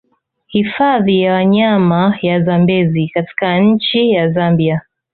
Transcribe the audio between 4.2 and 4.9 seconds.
Zambia